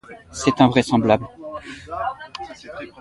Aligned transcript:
C'est 0.31 0.59
invraisemblable. 0.61 1.27